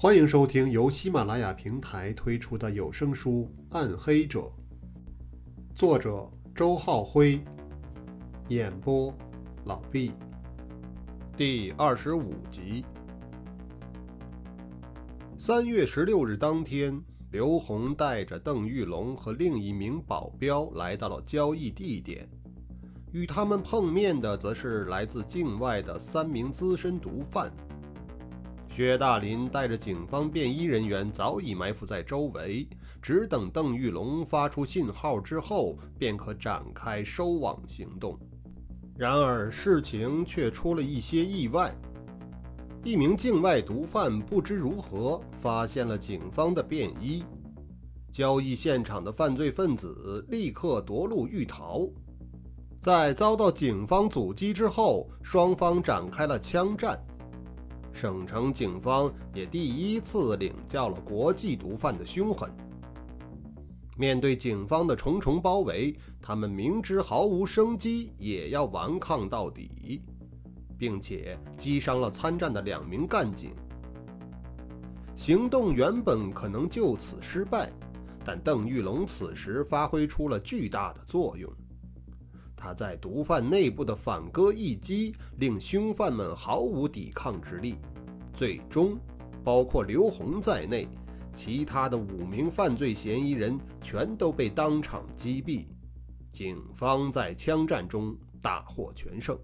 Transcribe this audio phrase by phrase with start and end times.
[0.00, 4.42] 欢迎收听由喜马拉雅平台推出的有声书《暗黑者》，
[5.74, 6.24] 作者
[6.54, 7.40] 周浩辉，
[8.46, 9.12] 演播
[9.64, 10.12] 老毕，
[11.36, 12.84] 第二十五集。
[15.36, 17.02] 三月十六日当天，
[17.32, 22.28] 刘红带着邓玉龙和另一名保镖来到了交易地点，
[23.10, 27.52] 与他们碰面的则是来自境外的三名资深毒贩。
[28.78, 32.64] 薛大林带着警方便衣人员早已埋伏在周围，
[33.02, 38.16] 只等邓玉龙发出信号之后，便可展开收网行动。
[38.96, 41.76] 然而事情却出了一些意外，
[42.84, 47.24] 一名境外毒贩不知如何发现了警方的便衣，
[48.12, 51.84] 交易现场的犯罪分子立刻夺路欲逃，
[52.80, 56.96] 在遭到警方阻击之后，双方展开了枪战。
[57.92, 62.50] 省城警方也第一次领教了国际毒贩的凶狠。
[63.96, 70.02] 面对警方的重重包围，他们明知毫无生机，也要顽抗到底，
[70.78, 73.52] 并且击伤了参战的两名干警。
[75.16, 77.72] 行动原本可能就此失败，
[78.24, 81.52] 但邓玉龙此时发挥出了巨大的作用。
[82.58, 87.76] 他在毒贩内部的反戈一击，令凶犯们毫无抵抗之力。
[88.34, 88.98] 最终，
[89.44, 90.88] 包括刘红在内，
[91.32, 95.64] 其他的五名犯罪嫌疑人全都被当场击毙。
[96.32, 99.38] 警方在枪战中大获全胜。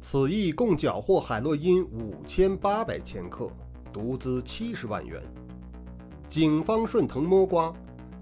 [0.00, 3.48] 此役共缴获海洛因五千八百千克，
[3.90, 5.22] 毒资七十万元。
[6.28, 7.74] 警方顺藤摸瓜。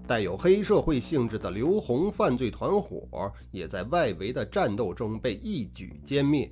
[0.05, 6.51] 带有黑社会性质的刘红犯罪团伙，也在外围的战斗中被一举歼灭。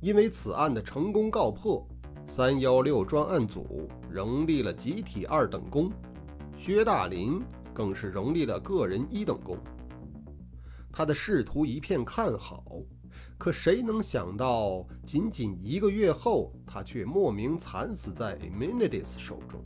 [0.00, 1.88] 因为此案的成功告破，
[2.28, 5.90] 三幺六专案组荣立了集体二等功，
[6.56, 7.40] 薛大林
[7.72, 9.56] 更是荣立了个人一等功。
[10.92, 12.62] 他的仕途一片看好，
[13.38, 19.60] 可谁能想到，仅仅一个月后，他却莫名惨死在 e m i n i d i s 手中。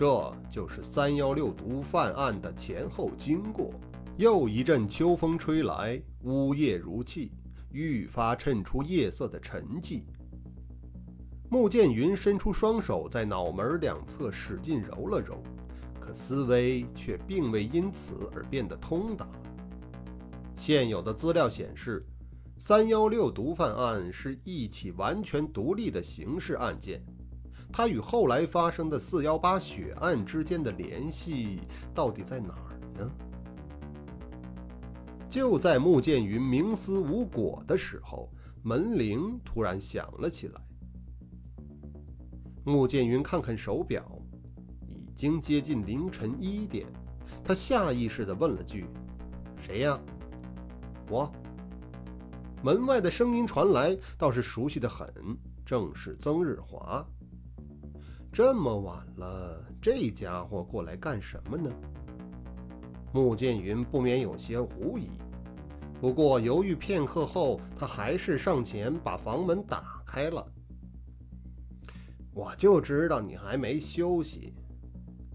[0.00, 3.70] 这就是三幺六毒贩案的前后经过。
[4.16, 7.30] 又一阵秋风吹来，呜咽如泣，
[7.70, 10.04] 愈发衬出夜色的沉寂。
[11.50, 15.42] 穆剑云伸出双手，在脑门两侧使劲揉了揉，
[16.00, 19.28] 可思维却并未因此而变得通达。
[20.56, 22.02] 现有的资料显示，
[22.56, 27.04] 三幺六毒贩案是一起完全独立的刑事案件。
[27.72, 31.60] 他与后来发生的四幺八血案之间的联系
[31.94, 33.10] 到底在哪儿呢？
[35.28, 38.28] 就在穆剑云冥思无果的时候，
[38.62, 40.60] 门铃突然响了起来。
[42.64, 44.04] 穆剑云看看手表，
[44.88, 46.86] 已经接近凌晨一点。
[47.44, 48.86] 他下意识地问了句
[49.56, 49.98] ：“谁呀？”
[51.08, 51.30] 我。
[52.62, 55.08] 门外的声音传来，倒是熟悉的很，
[55.64, 57.06] 正是曾日华。
[58.32, 61.70] 这么晚了，这家伙过来干什么呢？
[63.12, 65.10] 穆剑云不免有些狐疑。
[66.00, 70.46] 不过犹豫片刻后，他还是上前把房门打开了。
[72.32, 74.54] 我就知道你还没休息。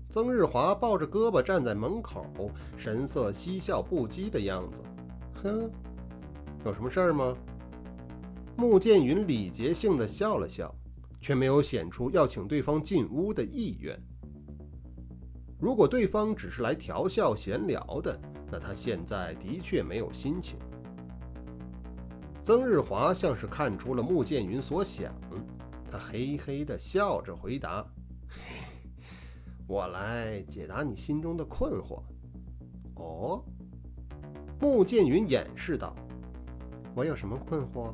[0.09, 2.25] 曾日华抱着胳膊站在门口，
[2.77, 4.81] 神色嬉笑不羁的样子。
[5.43, 5.69] 哼，
[6.63, 7.35] 有什么事儿吗？
[8.55, 10.73] 穆剑云礼节性的笑了笑。
[11.25, 13.99] 却没有显出要请对方进屋的意愿。
[15.59, 18.15] 如果对方只是来调笑闲聊的，
[18.51, 20.59] 那他现在的确没有心情。
[22.43, 25.11] 曾日华像是看出了穆剑云所想，
[25.89, 27.83] 他嘿嘿的笑着回答
[29.65, 32.03] ：“我来解答你心中的困惑。”
[33.01, 33.43] 哦，
[34.59, 35.95] 穆剑云掩饰道
[36.93, 37.91] ：“我有什么困惑？”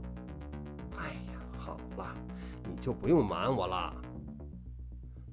[0.99, 2.13] 哎呀，好了。
[2.67, 3.95] 你就不用瞒我了。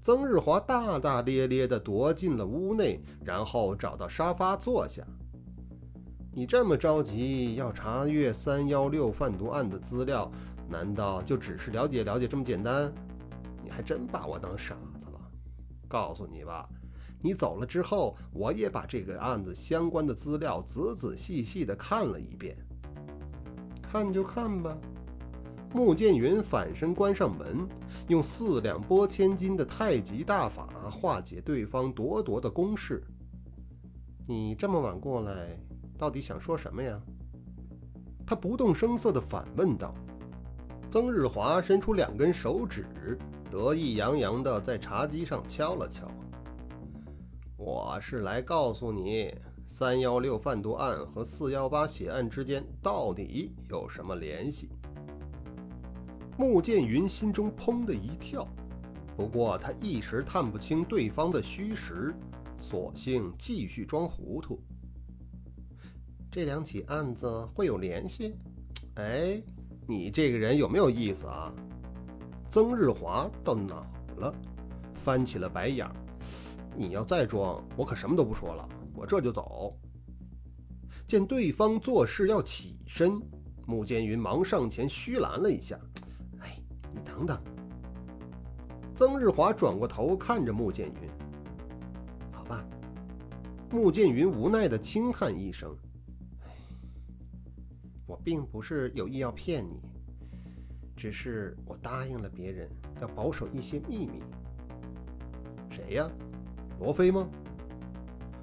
[0.00, 5.05] 曾日华大大咧咧地踱进了屋内，然后找到沙发坐下。
[6.32, 10.31] 你这么着急要查阅三幺六贩毒案的资料，
[10.69, 12.93] 难道就只是了解了解这么简单？
[13.62, 15.20] 你还真把我当傻子了。
[15.88, 16.67] 告诉你吧，
[17.20, 22.56] 你走了之后，我也把这个案子相关的资料仔仔细细地看了一遍。
[23.82, 24.76] 看就看吧。
[25.73, 27.69] 穆剑云反身关上门，
[28.09, 33.03] 用四两拨千斤的太极大法化解对方咄咄的攻势。
[34.26, 35.59] 你这么晚过来，
[35.99, 37.00] 到底想说什么呀？
[38.26, 39.94] 他不动声色地反问道。
[40.91, 42.87] 曾日华伸出两根手指，
[43.50, 46.11] 得意洋洋地在茶几上敲了敲。
[47.59, 49.35] 我是来告诉你，
[49.67, 54.70] 三幺六贩毒案和四幺八血案之间到底有什么联系。
[56.38, 58.46] 穆剑云心中砰的一跳，
[59.17, 62.14] 不过他一时探不清对方的虚实，
[62.56, 64.62] 索性继续装糊涂。
[66.31, 68.37] 这两起案子会有联系？
[68.94, 69.43] 哎。
[69.90, 71.50] 你这个人有没有意思啊？
[72.50, 73.87] 曾日华到恼
[74.19, 74.34] 了，
[74.94, 75.93] 翻起了白眼儿。
[76.76, 79.75] 你要再装，我可什么都不说了，我这就走。
[81.06, 83.19] 见对方做事要起身，
[83.67, 85.81] 穆剑云忙上前虚拦了一下。
[86.93, 87.40] 你等等。
[88.94, 91.08] 曾日华转过头看着穆剑云。
[92.32, 92.64] 好吧。
[93.70, 95.76] 穆剑云无奈的轻叹一声。
[98.06, 99.81] 我并不是有意要骗你，
[100.96, 102.70] 只是我答应了别人
[103.00, 104.23] 要保守一些秘密。
[105.70, 106.11] 谁呀？
[106.81, 107.29] 罗非吗？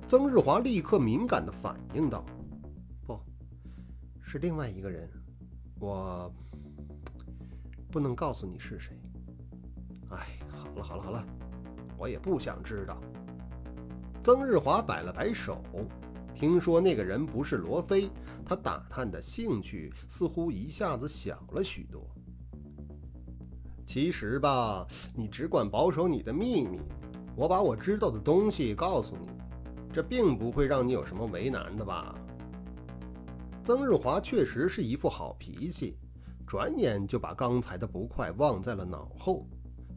[0.08, 2.24] 曾日华立刻敏感地反应道
[3.08, 3.20] ：“不
[4.22, 5.10] 是另外一个人，
[5.80, 6.32] 我
[7.96, 9.00] 不能告诉你是谁。”
[10.12, 11.26] 哎，好了好了好了，
[11.98, 13.02] 我也不想知道。
[14.22, 15.64] 曾日华摆了摆手。
[16.34, 18.10] 听说那个人不是罗非，
[18.46, 22.06] 他打探的兴趣似乎一下子小了许多。
[23.86, 26.78] 其实吧，你只管保守你的秘密，
[27.38, 29.32] 我把我知道的东西告诉你，
[29.94, 32.14] 这并不会让你有什么为难的吧？
[33.64, 35.98] 曾日华确实是一副好脾气，
[36.48, 39.46] 转眼就把刚才的不快忘在了脑后，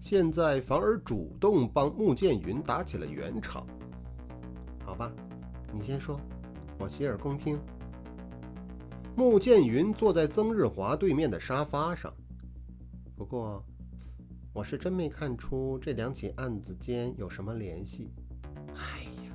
[0.01, 3.67] 现在反而主动帮穆剑云打起了圆场。
[4.85, 5.13] 好吧。
[5.71, 6.19] 你先说，
[6.79, 7.61] 我洗耳恭听。
[9.15, 12.11] 穆剑云坐在曾日华对面的沙发上。
[13.15, 13.63] 不过，
[14.55, 18.11] 我是真没看出这两起案子间有什么联系。
[18.77, 19.33] 哎呀，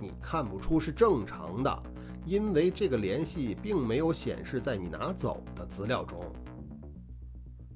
[0.00, 1.82] 你看不出是正常的，
[2.24, 6.18] 因为这个联系并没有显示在你拿走的资料中。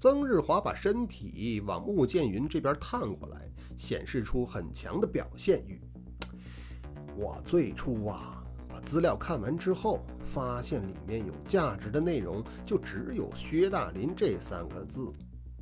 [0.01, 5.81] 曾日华把身体往穆剑云这边探过来，显示出很强的表现欲。
[7.17, 15.13] 我最初啊，把资料看完之后，发现里面有价值的内容就只有薛大林这三个字，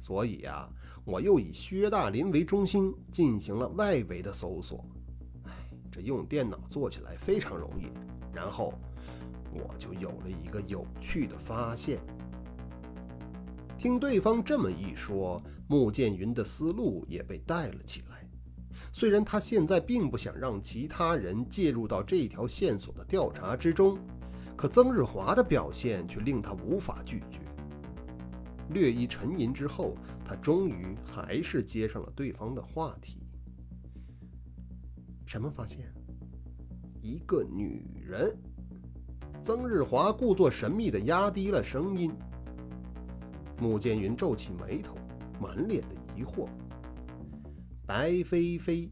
[0.03, 0.69] 所以呀，
[1.06, 4.85] 我又以薛大林为中心进行了外围的搜索。
[5.44, 5.50] 哎，
[5.91, 7.87] 这用电脑做起来非常容易。
[8.35, 8.75] 然后
[9.50, 11.99] 我就有了一个有趣的发现。
[13.78, 18.26] 听对方这么一说，穆剑云的思路也被带了起来。
[18.93, 23.99] 虽然他现在并不想让其他人介入到这条线索的调查之中，
[24.56, 27.40] 可曾日华的表现却令他无法拒绝。
[28.70, 29.94] 略一沉吟之后，
[30.25, 33.20] 他终于还是接上了对方的话题
[35.26, 35.93] ：“什么发现？
[37.02, 38.34] 一个女人。”
[39.44, 42.12] 曾日华故作神秘地压低了声音。
[43.58, 44.97] 穆剑云皱起眉头，
[45.41, 46.49] 满脸的疑惑。
[47.87, 48.91] 白飞飞，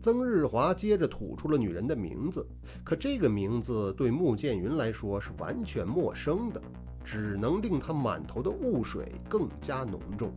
[0.00, 2.46] 曾日华接着吐出了女人的名字，
[2.84, 6.62] 可这个名字对穆剑云来说是完全陌生的，
[7.04, 10.32] 只能令他满头的雾水更加浓重。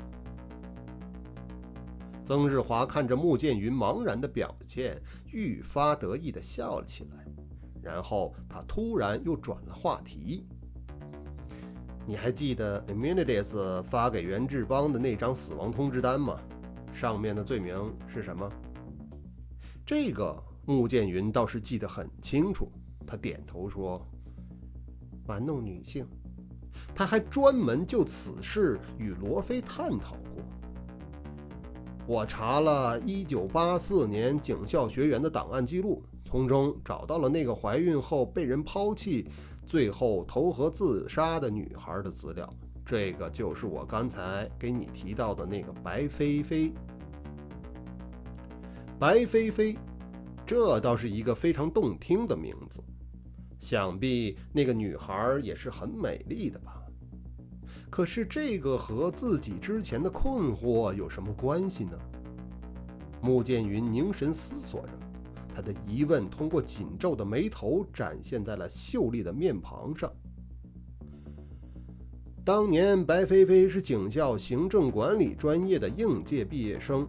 [2.26, 5.02] 曾日华看着穆剑云茫然的表现，
[5.32, 7.26] 愈发得意地笑了起来，
[7.82, 10.48] 然后他突然又转了话题
[12.06, 16.40] ：“你还记得 Immunities 发给袁志邦的那张死亡通知单吗？”
[16.94, 18.50] 上面的罪名是什么？
[19.86, 22.72] 这个穆剑云倒是记得很清楚。
[23.06, 24.06] 他点头说
[25.28, 26.08] ：“玩弄女性。”
[26.96, 30.44] 他还专门就此事与罗非探讨过。
[32.06, 39.28] 我查了1984年警校学员的档案记录，从中找到了那个怀孕后被人抛弃，
[39.74, 42.48] 最后投河自杀的女孩的资料。
[42.86, 46.72] 这个就是我刚才给你提到的那个白菲菲。
[49.00, 49.76] 白菲菲，
[50.46, 52.84] 这倒是一个非常动听的名字。
[53.58, 56.84] 想必那个女孩也是很美丽的吧？
[57.90, 61.98] 可是这个和自己之前的困惑有什么关系呢？
[63.24, 64.90] 穆剑云凝神思索着，
[65.54, 70.12] 他的疑问通过紧皱的眉头展现在了秀丽的面庞上。
[72.44, 77.08] 当年白飞飞是警校行政管理专业的应届毕业生，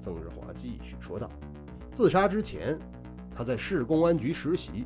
[0.00, 1.30] 曾日华继续说道
[1.94, 2.78] ：“自杀之前，
[3.34, 4.84] 他在市公安局实习，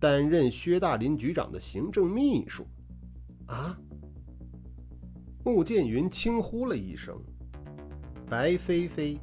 [0.00, 2.66] 担任薛大林局长的行政秘书。”
[3.46, 3.78] 啊！
[5.44, 7.16] 穆剑云轻呼了一声
[8.28, 9.18] ：“白飞飞。”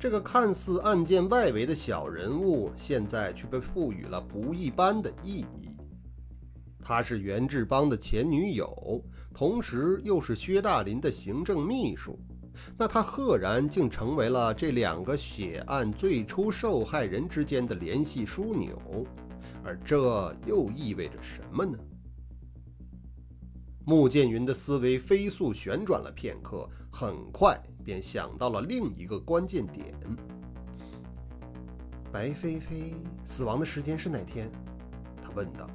[0.00, 5.68] 这个看似案件外围的小人物，现在却被赋予了不一般的意义。
[6.82, 9.04] 她是袁志邦的前女友，
[9.34, 12.18] 同时又是薛大林的行政秘书。
[12.78, 19.06] 那她赫然竟成为了这两个血案最初受害人之间的联系枢纽，
[19.62, 21.78] 而这又意味着什么呢？
[23.84, 27.60] 穆剑云的思维飞速旋转了片刻，很快。
[27.82, 29.94] 便想到了另一个关键点：
[32.12, 32.92] 白飞飞
[33.24, 34.50] 死亡的时间是哪天？
[35.22, 35.66] 他问道。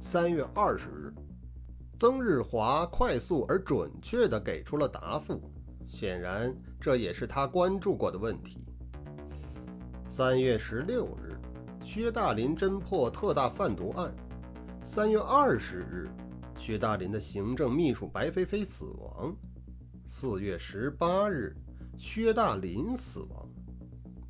[0.00, 1.12] 三月二十日。
[1.98, 5.42] 曾日华快速而准确地给出了答复，
[5.88, 8.64] 显然这也是他关注过的问题。
[10.06, 11.36] 三月十六日，
[11.82, 14.14] 薛大林侦破特大贩毒案。
[14.84, 16.08] 三月二十日，
[16.56, 19.36] 薛大林的行政秘书白飞飞死亡。
[20.10, 21.54] 四月十八日，
[21.98, 23.46] 薛大林死亡。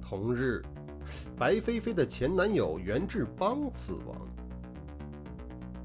[0.01, 0.61] 同日，
[1.37, 4.29] 白飞飞的前男友袁志邦死亡。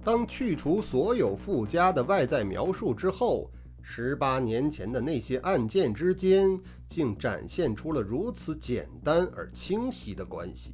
[0.04, 3.52] 当去除所有附加的外在描述之后，
[3.84, 10.74] 十八年前的那些案件之间竟展现出了如此简单而清晰的关系。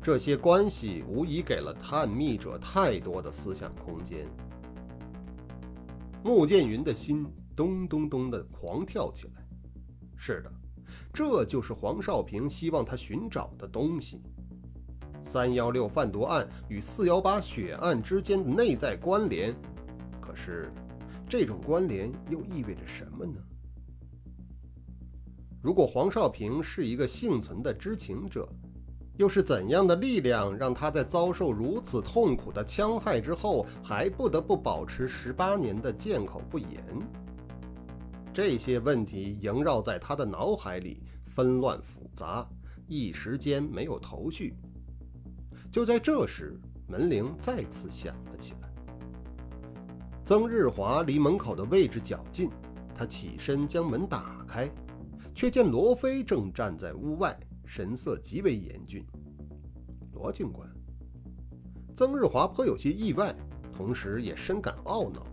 [0.00, 4.26] 这些关系无疑给了探秘者太多的思想空间。
[6.24, 7.26] 穆剑云的心。
[7.56, 9.42] 咚咚咚的狂跳起来。
[10.14, 10.52] 是的，
[11.12, 14.22] 这就是黄少平希望他寻找的东西。
[15.22, 19.52] 三幺六贩毒案与四幺八血案之间的内在关联，
[20.20, 20.70] 可是
[21.28, 23.40] 这种关联又意味着什么呢？
[25.62, 28.48] 如果黄少平是一个幸存的知情者，
[29.16, 36.84] 又是怎样的力量让他在遭受如此痛苦的戕害之后，还不得不保持十八年的缄口不言？
[38.36, 42.46] 这些问题萦绕在他的脑海里，纷乱复杂，
[42.86, 44.52] 一时间没有头绪。
[45.72, 48.70] 就在这时，门铃再次响了起来。
[50.22, 52.50] 曾日华离门口的位置较近，
[52.94, 54.70] 他起身将门打开，
[55.34, 59.02] 却见罗非正站在屋外，神色极为严峻。
[60.12, 60.68] 罗警官，
[61.96, 63.34] 曾日华颇有些意外，
[63.72, 65.26] 同时也深感懊恼。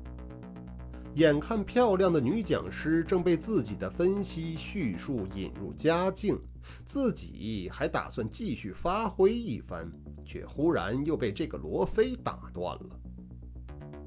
[1.15, 6.39] 眼看漂亮的女讲师正被自己的分析叙述引入佳境，
[6.84, 9.88] 自己还打算继续发挥一番，
[10.25, 13.00] 却忽然又被这个罗非打断了。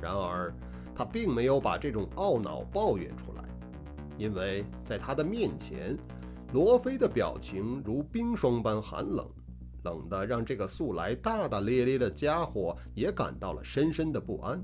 [0.02, 0.52] 然而，
[0.92, 3.44] 他并没有把这种懊恼抱怨出来，
[4.18, 5.96] 因为在他的面前，
[6.52, 9.24] 罗非的表情如冰霜般寒冷，
[9.84, 14.60] 冷得让这个素来大大咧咧的家伙也感到了深深的不安。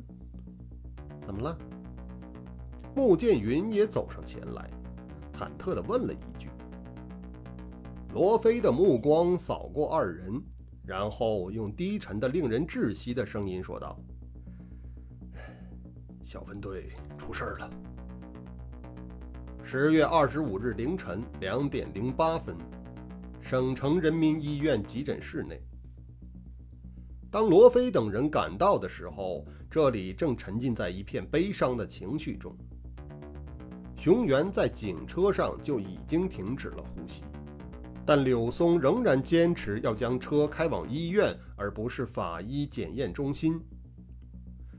[1.23, 1.57] 怎么了？
[2.95, 4.71] 穆剑云也走上前来，
[5.33, 6.51] 忐忑地问了一句。
[8.13, 10.43] 罗非的目光扫过二人，
[10.85, 13.99] 然后用低沉的、令人窒息的声音说道
[16.23, 17.71] ：“小分队出事儿了。”
[19.65, 22.55] 十月二十五日凌晨两点零八分，
[23.41, 25.59] 省城人民医院急诊室内。
[27.31, 32.55] 当罗非等人赶到的时候，这里正沉浸在一片悲伤的情绪中。
[34.03, 37.23] 熊原在警车上就已经停止了呼吸，
[38.05, 43.61] 但柳松仍然坚持要将车开往医院，而不是法医检验中心。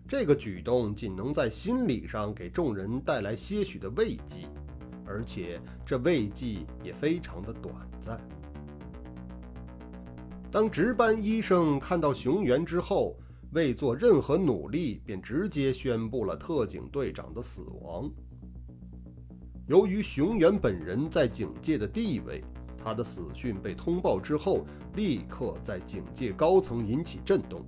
[0.10, 4.40] 这个举动仅能在心理上给众人带来些许的慰藉，
[5.06, 8.20] 而且这慰藉也非常的短暂。
[10.52, 13.16] 当值班医生看到熊原之后，
[13.54, 18.12] 未做任何努力，便直接宣布了特警队长的死亡。
[19.66, 22.44] 由于熊原本人在警界的地位，
[22.78, 24.66] 他的死讯被通报之后，
[24.96, 27.64] 立刻在警界高层引起震动。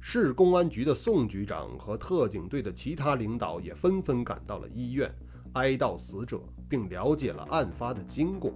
[0.00, 5.08] 市公安局的宋局长和特警队的其他领导也纷纷赶到了医院，
[5.52, 8.52] 哀悼死者，并了解了案发的经过。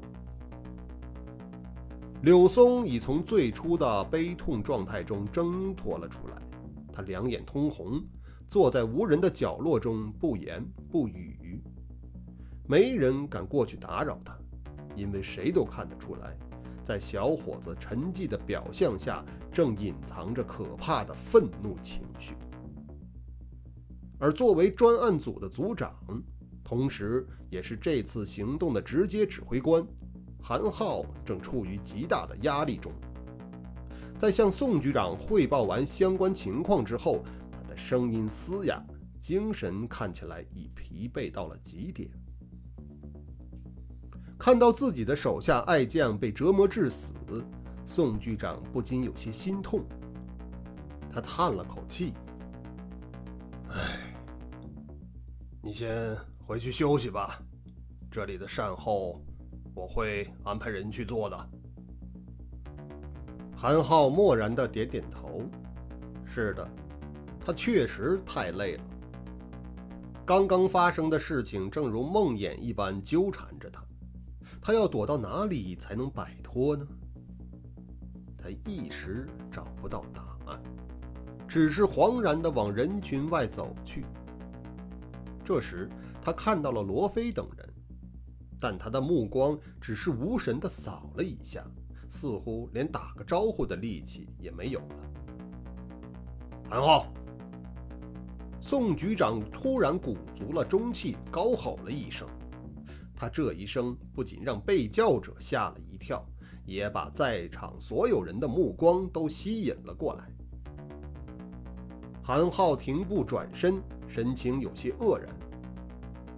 [2.23, 6.43] 柳松已从最初的悲痛状态中挣脱了出来，
[6.93, 8.03] 他两眼通红，
[8.49, 11.63] 坐在无人的角落中，不言不语。
[12.71, 14.39] 没人敢过去打扰他，
[14.95, 16.39] 因为谁都看得出来，
[16.85, 22.37] 在小伙子沉寂的表象下，正隐藏着可怕的愤怒情绪。
[24.21, 25.93] 而作为专案组的组长，
[26.63, 29.85] 同时也是这次行动的直接指挥官，
[30.41, 32.93] 韩浩正处于极大的压力中。
[34.17, 38.81] 在向宋局长汇报完相关情况之后，他的声音嘶哑，
[39.21, 42.09] 精神看起来已疲惫到了极点。
[44.41, 47.13] 看到自己的手下爱将被折磨致死，
[47.85, 49.85] 宋局长不禁有些心痛。
[51.13, 52.15] 他叹了口气
[53.69, 54.15] ：“哎，
[55.61, 56.17] 你先
[56.47, 57.39] 回去休息吧，
[58.11, 59.23] 这里的善后
[59.75, 61.51] 我会安排人去做的。”
[63.55, 65.43] 韩浩漠然的点点头
[66.25, 66.67] ：“是的，
[67.45, 68.83] 他确实太累了。
[70.25, 73.85] 刚刚发生的事情正如梦魇一般纠缠着他。”
[74.61, 76.87] 他要躲到哪里才能摆脱呢？
[78.37, 80.63] 他一时找不到答案，
[81.49, 84.05] 只是惶然地往人群外走去。
[85.45, 85.89] 这时，
[86.23, 87.69] 他看到了罗非等人，
[88.61, 91.65] 但他的目光只是无神地扫了一下，
[92.09, 94.97] 似乎连打个招呼的力气也没有了。
[96.69, 97.13] 韩浩，
[98.61, 102.29] 宋局长突然鼓足了中气，高吼了一声。
[103.21, 106.27] 他这一声不仅让被叫者吓了一跳，
[106.65, 110.25] 也把在场所有人的目光都吸引了过来。
[112.23, 115.29] 韩浩停步转身，神情有些愕然。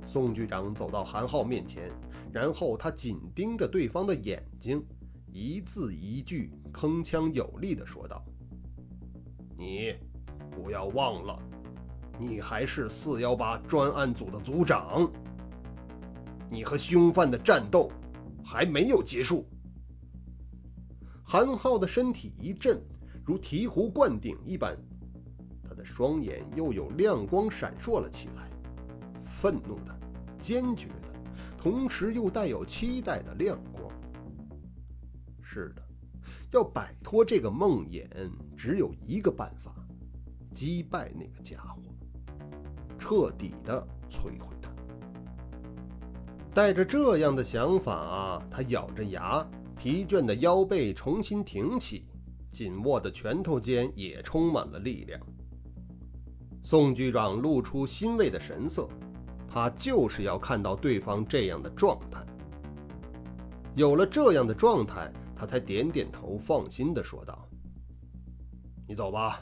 [0.09, 1.89] 宋局长走到韩浩面前，
[2.33, 4.85] 然后他紧盯着对方的眼睛，
[5.31, 8.25] 一字一句铿锵有力地说道
[9.57, 9.95] ：“你
[10.51, 11.41] 不要忘了，
[12.19, 15.09] 你还是四幺八专案组的组长。”
[16.53, 17.91] 你和凶犯的战斗
[18.45, 19.49] 还没有结束。
[21.25, 22.79] 韩浩的身体一震，
[23.25, 24.77] 如醍醐灌顶一般，
[25.67, 28.51] 他的双眼又有亮光闪烁了起来，
[29.25, 29.99] 愤怒的、
[30.39, 31.09] 坚决的，
[31.57, 33.91] 同时又带有期待的亮光。
[35.41, 35.83] 是的，
[36.51, 38.07] 要摆脱这个梦魇，
[38.55, 39.75] 只有一个办法：
[40.53, 41.81] 击败那个家伙，
[42.99, 44.71] 彻底的摧毁他。
[46.55, 52.05] 带着这样的想法，他咬着牙，疲倦的腰背重新挺起，
[52.51, 55.19] 紧握的拳头间也充满了力量。
[56.63, 58.87] 宋局长露出欣慰的神色，
[59.49, 62.23] 他就是要看到对方这样的状态。
[63.75, 67.49] 有了这样的状态，他才点点头，放心地说道
[68.87, 69.41] ：“你走吧，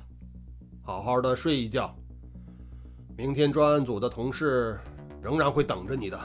[0.80, 1.92] 好好的睡一觉。
[3.16, 4.78] 明天专案组的同事
[5.20, 6.16] 仍然会等着你的。”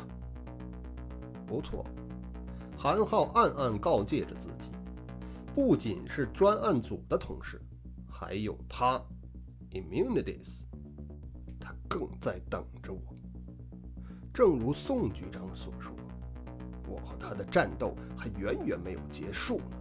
[1.56, 1.86] 不错，
[2.78, 4.72] 韩浩暗暗告诫着自己，
[5.54, 7.62] 不仅是专案组的同事，
[8.10, 9.02] 还有他
[9.72, 10.64] ，Immunities，
[11.58, 13.00] 他更在等着我。
[14.34, 15.96] 正如宋局长所说，
[16.90, 19.78] 我和他的战斗还远远没有结束呢。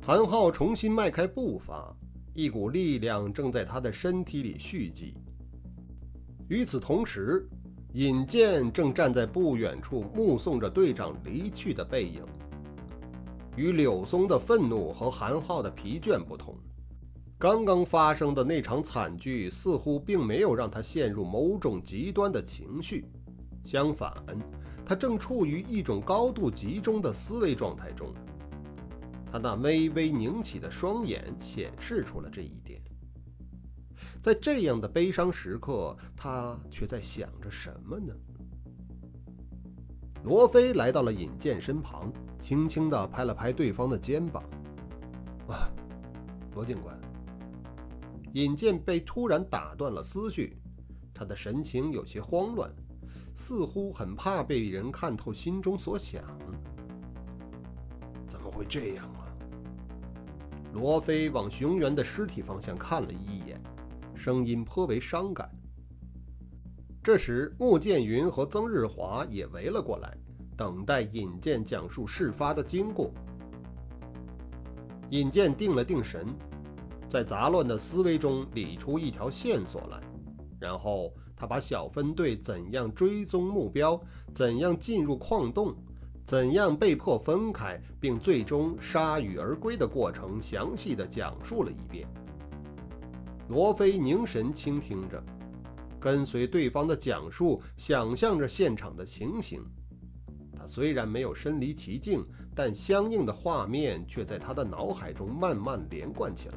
[0.00, 1.92] 韩浩重新迈开步伐，
[2.32, 5.16] 一股力量正在他的身体里蓄积。
[6.48, 7.48] 与此同时，
[7.92, 12.24] 尹健正站在不远处目送着队长离去的背影。
[13.56, 16.56] 与柳松的愤怒和韩浩的疲倦不同，
[17.36, 23.06] 刚刚发生的那场惨剧似乎并没有让他陷入某种极端的情绪。
[23.64, 24.14] 相反，
[24.86, 28.14] 他正处于一种高度集中的思维状态中。
[29.32, 32.79] 他那微微拧起的双眼显示出了这一点。
[34.22, 38.14] 在这样的悲伤时刻，他却在想着什么呢？
[40.24, 44.44] 罗非来到了尹健身旁，轻轻地拍了拍对方的肩膀。
[45.48, 45.70] “啊，
[46.54, 46.98] 罗警官。”
[48.34, 50.60] 尹健被突然打断了思绪，
[51.14, 52.70] 他的神情有些慌乱，
[53.34, 56.22] 似乎很怕被人看透心中所想。
[58.28, 59.26] 怎么会这样啊？
[60.74, 63.59] 罗非往熊原的尸体方向看了一眼。
[64.20, 65.50] 声音颇为伤感。
[67.02, 70.14] 这时，穆剑云和曾日华也围了过来，
[70.58, 73.10] 等待尹健讲述事发的经过。
[75.08, 76.26] 尹健定了定神，
[77.08, 79.98] 在杂乱的思维中理出一条线索来，
[80.60, 83.98] 然后他把小分队怎样追踪目标、
[84.34, 85.74] 怎样进入矿洞、
[86.22, 92.06] 怎样被迫分开，并最终铩羽而归的过程详细的讲述了一遍。
[93.50, 95.20] 罗非凝神倾听着，
[95.98, 99.60] 跟随对方的讲述，想象着现场的情形。
[100.56, 106.54] 他虽然没有身临其境，但相应的画面却在他的脑海中慢慢连贯起来。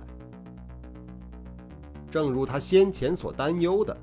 [2.11, 3.97] 正如他先前所担忧的，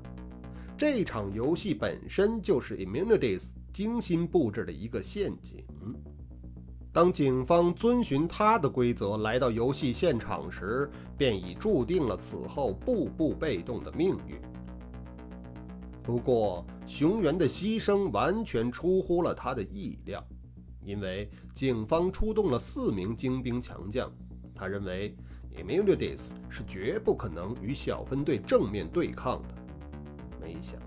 [0.77, 5.63] 这场游戏本身就是 Immunities 精心布置的一个陷阱。
[6.93, 14.39] 当警方遵循他的规则来到游戏现场时，便已注定了此后步步被动的命运。
[16.03, 20.21] 不过，熊原的牺牲完全出乎了他的意料，
[20.83, 24.11] 因为警方出动了四名精兵强将。
[24.53, 25.15] 他认为
[25.55, 29.55] e m i l i d i s 是绝不可能与小分队正面对抗的。
[30.41, 30.77] 没想，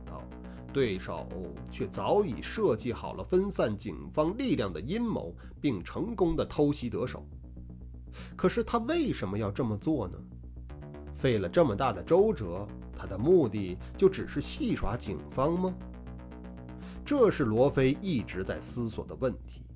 [0.75, 1.27] 对手
[1.71, 7.25] 却早已设计好了分散警方力量的阴谋，并成功的偷袭得手。
[8.37, 10.19] 可是他为什么要这么做呢？
[11.15, 12.67] 费了这么大的周折。
[12.97, 15.75] 他的目的就只是戏耍警方吗？
[17.05, 19.67] 这是罗非一直在思索的问题。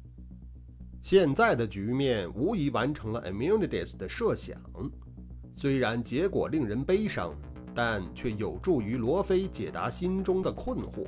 [1.03, 4.61] 现在的局面无疑完成了 Immunides 的设想，
[5.57, 7.35] 虽然结果令人悲伤，
[7.81, 11.07] 但却有助于罗非解答心中的困惑。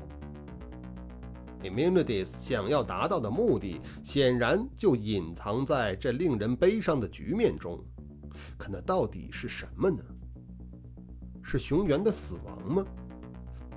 [1.65, 7.85] Immunides 想要达到的目的，显然就隐藏在这令人悲伤的局面中。
[8.57, 9.99] 可那到底是什么呢？
[11.43, 12.85] 是熊原的死亡吗？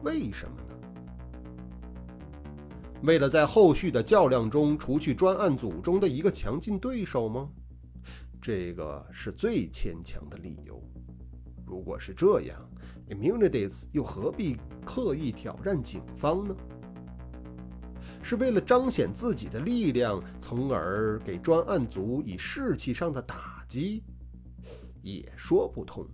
[0.03, 0.75] 为什么呢？
[3.01, 7.49] 为了在后续的较量中除去专案组中的一个强劲对手吗？
[8.39, 10.79] 这个是最牵强的理由。
[11.65, 12.69] 如果是这样
[13.09, 16.55] ，Immunities 又何必刻意挑战警方呢？
[18.21, 24.03] 是为了彰显自己的力量，从而给专案组以士气上的打击？
[25.01, 26.07] 也说不通。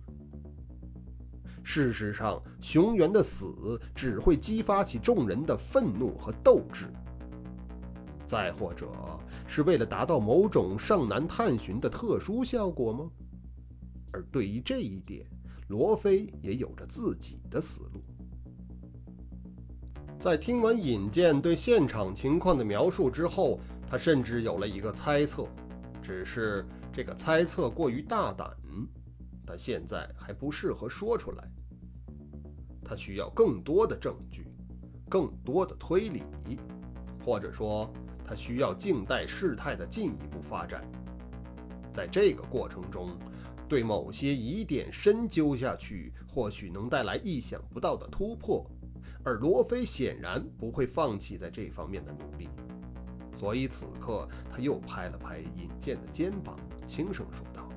[1.62, 6.86] 事实上，熊原的死只会激发起众人的愤怒和斗志。
[8.26, 8.88] 再或者，
[9.46, 13.08] 是为了达到某种上南探寻的特殊效果吗？
[14.12, 15.24] 而对于这一点，
[15.70, 18.02] 罗非也有着自己的思路。
[20.18, 25.46] 在听完尹健对现场情况的描述之后，他甚至有了一个猜测，
[26.02, 28.50] 只是这个猜测过于大胆。
[29.46, 31.48] 他现在还不适合说出来，
[32.84, 34.46] 他需要更多的证据，
[35.08, 36.22] 更多的推理，
[37.24, 37.92] 或者说，
[38.24, 40.84] 他需要静待事态的进一步发展。
[41.92, 43.18] 在这个过程中，
[43.70, 48.68] 对某些疑点深究下去，或许能带来意想不到的突破。
[49.22, 52.48] 而罗非显然不会放弃在这方面的努力，
[53.38, 57.68] 所以此刻他又拍了拍尹健的肩膀，轻声说道。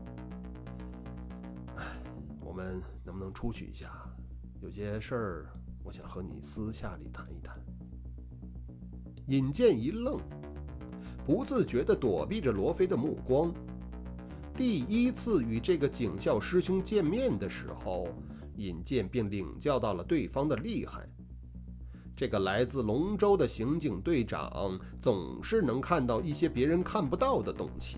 [2.41, 3.91] 我们能不能出去一下？
[4.61, 5.49] 有些事儿，
[5.83, 7.55] 我想和你私下里谈一谈。
[9.27, 10.19] 尹健一愣，
[11.23, 13.53] 不自觉地躲避着罗非的目光。
[14.55, 18.07] 第一次与这个警校师兄见面的时候，
[18.55, 21.09] 尹健便领教到了对方的厉害。
[22.15, 27.97] 这个来自龙州的刑警队长，总是能看到一些别人看不到的东西。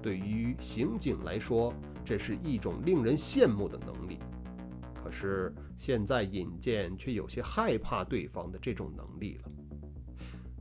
[0.00, 4.18] 对于刑警来说，这是一种令人羡慕的能力，
[4.94, 9.50] 可是现在尹健却有些害怕对方的这种能力了。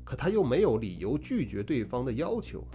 [0.04, 2.68] 可他又没有理由拒绝对方的要求。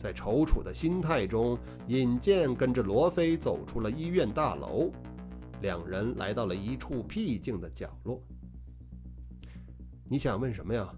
[0.00, 4.90] 在踌躇的心态中，尹健跟着罗非走出了医院大楼，
[5.60, 8.18] 两人来到了一处僻静的角落。
[10.06, 10.90] 你想问什么呀？